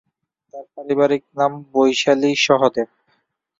তার 0.53 0.65
পারিবারিক 0.75 1.23
নাম 1.37 1.51
বৈশালী 1.73 2.31
সহদেব। 2.45 2.89